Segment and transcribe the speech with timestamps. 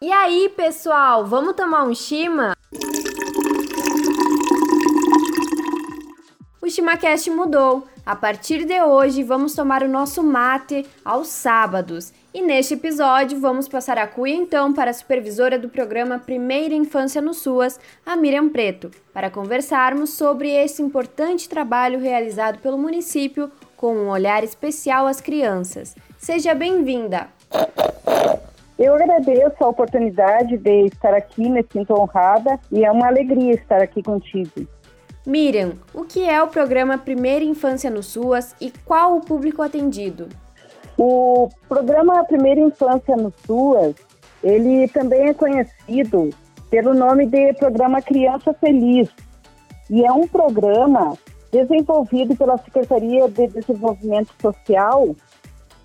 [0.00, 2.56] E aí, pessoal, vamos tomar um chima?
[6.60, 7.88] O ChimaCast mudou.
[8.04, 12.12] A partir de hoje, vamos tomar o nosso mate aos sábados.
[12.34, 17.20] E neste episódio, vamos passar a cuia então para a supervisora do programa Primeira Infância
[17.20, 23.50] no SUAS, a Miriam Preto, para conversarmos sobre esse importante trabalho realizado pelo município
[23.82, 25.96] com um olhar especial às crianças.
[26.16, 27.26] Seja bem-vinda!
[28.78, 33.82] Eu agradeço a oportunidade de estar aqui, me sinto honrada e é uma alegria estar
[33.82, 34.68] aqui contigo.
[35.26, 40.28] Miriam, o que é o programa Primeira Infância no SUAS e qual o público atendido?
[40.96, 43.96] O programa Primeira Infância no SUAS,
[44.44, 46.30] ele também é conhecido
[46.70, 49.08] pelo nome de Programa Criança Feliz.
[49.90, 51.18] E é um programa
[51.52, 55.14] desenvolvido pela Secretaria de Desenvolvimento Social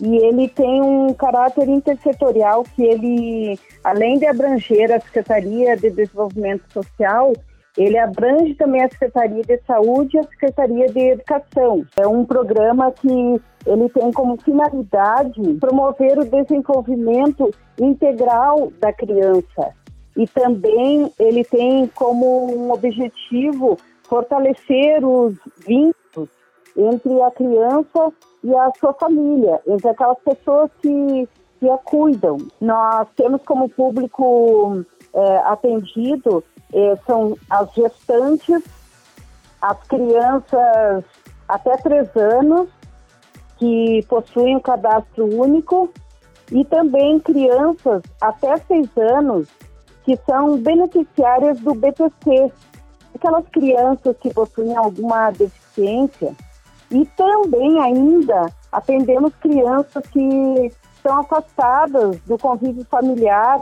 [0.00, 6.64] e ele tem um caráter intersetorial que ele, além de abranger a Secretaria de Desenvolvimento
[6.72, 7.34] Social,
[7.76, 11.84] ele abrange também a Secretaria de Saúde e a Secretaria de Educação.
[11.96, 19.74] É um programa que ele tem como finalidade promover o desenvolvimento integral da criança.
[20.16, 23.78] E também ele tem como um objetivo
[24.10, 26.28] fortalecer os vínculos
[26.76, 31.28] entre a criança e a sua família, entre aquelas pessoas que,
[31.60, 32.38] que a cuidam.
[32.60, 38.62] Nós temos como público é, atendido é, são as gestantes,
[39.62, 41.04] as crianças
[41.48, 42.68] até três anos
[43.58, 45.90] que possuem um cadastro único
[46.50, 49.48] e também crianças até seis anos
[50.04, 52.50] que são beneficiárias do BPC,
[53.20, 56.34] aquelas crianças que possuem alguma deficiência
[56.90, 63.60] e também ainda atendemos crianças que estão afastadas do convívio familiar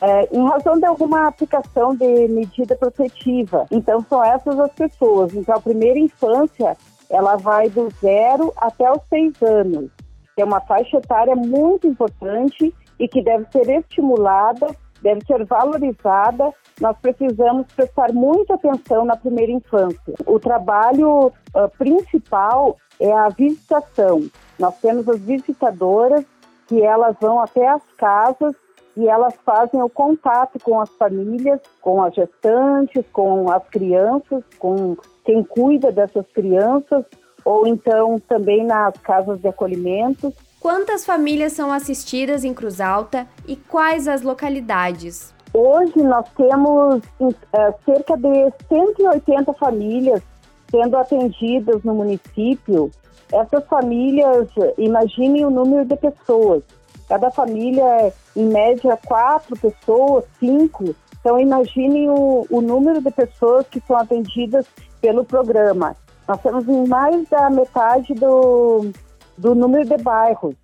[0.00, 3.66] é, em razão de alguma aplicação de medida protetiva.
[3.70, 5.32] Então, são essas as pessoas.
[5.34, 6.76] Então, a primeira infância,
[7.08, 9.90] ela vai do zero até os seis anos.
[10.36, 14.66] É uma faixa etária muito importante e que deve ser estimulada,
[15.06, 16.52] deve ser valorizada.
[16.80, 20.14] Nós precisamos prestar muita atenção na primeira infância.
[20.26, 24.28] O trabalho uh, principal é a visitação.
[24.58, 26.24] Nós temos as visitadoras
[26.66, 28.56] que elas vão até as casas
[28.96, 34.96] e elas fazem o contato com as famílias, com as gestantes, com as crianças, com
[35.24, 37.04] quem cuida dessas crianças,
[37.44, 40.32] ou então também nas casas de acolhimento.
[40.66, 45.32] Quantas famílias são assistidas em Cruz Alta e quais as localidades?
[45.54, 47.04] Hoje nós temos
[47.52, 50.20] é, cerca de 180 famílias
[50.68, 52.90] sendo atendidas no município.
[53.32, 56.64] Essas famílias, imaginem o número de pessoas.
[57.08, 60.96] Cada família é, em média, quatro pessoas, cinco.
[61.20, 64.66] Então, imagine o, o número de pessoas que são atendidas
[65.00, 65.94] pelo programa.
[66.26, 68.90] Nós temos mais da metade do,
[69.36, 70.54] do número de bairros.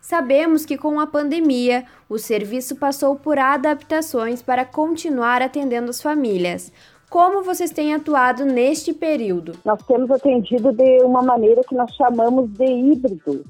[0.00, 6.72] Sabemos que com a pandemia, o serviço passou por adaptações para continuar atendendo as famílias.
[7.10, 9.52] Como vocês têm atuado neste período?
[9.64, 13.44] Nós temos atendido de uma maneira que nós chamamos de híbrido,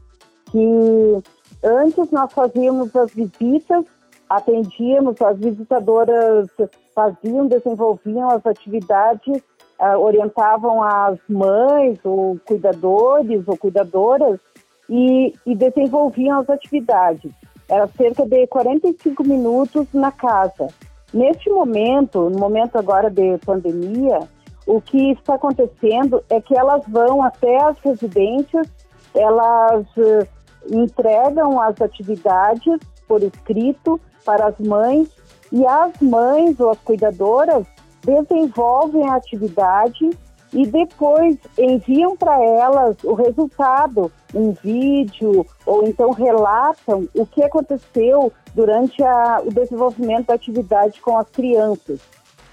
[0.50, 1.22] que
[1.62, 3.84] Antes nós fazíamos as visitas,
[4.28, 6.48] atendíamos, as visitadoras
[6.94, 9.42] faziam, desenvolviam as atividades,
[9.78, 14.40] uh, orientavam as mães, ou cuidadores ou cuidadoras,
[14.90, 17.30] e, e desenvolviam as atividades.
[17.68, 20.66] Era cerca de 45 minutos na casa.
[21.14, 24.28] Neste momento, no momento agora de pandemia,
[24.66, 28.68] o que está acontecendo é que elas vão até as residências,
[29.14, 30.26] elas uh,
[30.70, 35.08] entregam as atividades por escrito para as mães
[35.52, 37.66] e as mães ou as cuidadoras
[38.04, 40.10] desenvolvem a atividade
[40.52, 48.32] e depois enviam para elas o resultado, um vídeo, ou então relatam o que aconteceu
[48.54, 52.00] durante a, o desenvolvimento da atividade com as crianças.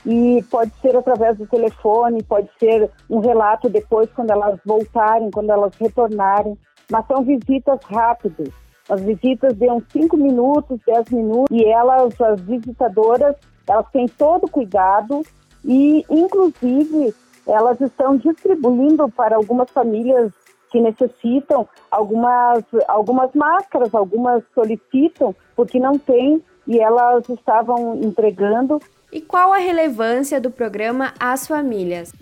[0.06, 5.50] E pode ser através do telefone, pode ser um relato depois, quando elas voltarem, quando
[5.50, 6.58] elas retornarem
[6.90, 8.50] mas são visitas rápidas.
[8.90, 13.36] As visitas uns 5 minutos, 10 minutos, e elas, as visitadoras,
[13.68, 15.22] elas têm todo cuidado
[15.66, 17.14] e, inclusive,
[17.46, 20.32] elas estão distribuindo para algumas famílias
[20.72, 28.80] que necessitam algumas, algumas máscaras, algumas solicitam porque não tem e elas estavam entregando.
[29.12, 32.14] E qual a relevância do programa às famílias?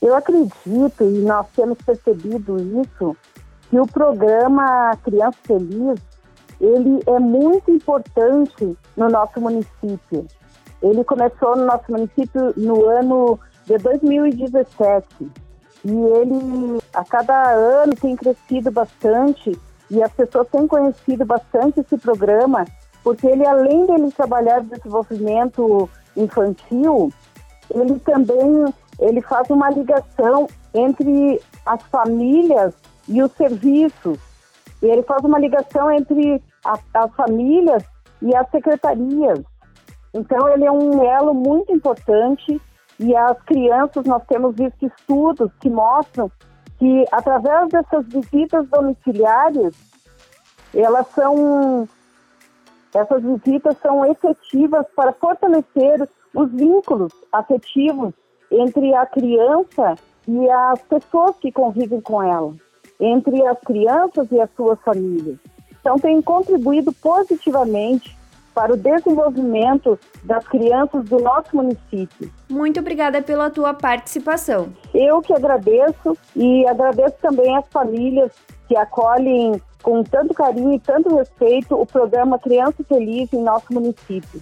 [0.00, 3.16] Eu acredito, e nós temos percebido isso,
[3.70, 6.00] que o programa Criança Feliz
[6.60, 10.26] ele é muito importante no nosso município.
[10.80, 15.06] Ele começou no nosso município no ano de 2017
[15.84, 19.58] e ele a cada ano tem crescido bastante
[19.90, 22.64] e as pessoas têm conhecido bastante esse programa
[23.02, 27.12] porque ele além dele trabalhar desenvolvimento infantil,
[27.74, 32.74] ele também ele faz uma ligação entre as famílias
[33.08, 34.18] e os serviços.
[34.80, 37.82] E ele faz uma ligação entre a, as famílias
[38.20, 39.40] e as secretarias.
[40.14, 42.60] Então, ele é um elo muito importante
[43.02, 46.30] e as crianças, nós temos visto estudos que mostram
[46.78, 49.74] que, através dessas visitas domiciliares,
[50.72, 51.88] elas são,
[52.94, 58.14] essas visitas são efetivas para fortalecer os vínculos afetivos
[58.50, 59.96] entre a criança
[60.28, 62.54] e as pessoas que convivem com ela,
[63.00, 65.38] entre as crianças e as suas famílias.
[65.80, 68.16] Então, tem contribuído positivamente
[68.54, 72.30] para o desenvolvimento das crianças do nosso município.
[72.48, 74.72] Muito obrigada pela tua participação.
[74.94, 78.32] Eu que agradeço e agradeço também às famílias
[78.68, 84.40] que acolhem com tanto carinho e tanto respeito o programa Criança Feliz em nosso município.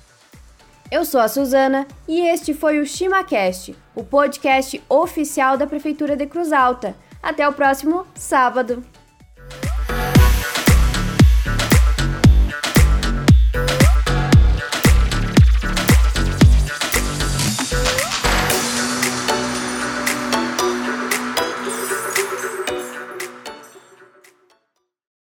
[0.90, 6.26] Eu sou a Suzana e este foi o ChimaCast, o podcast oficial da Prefeitura de
[6.26, 6.96] Cruz Alta.
[7.22, 8.82] Até o próximo sábado.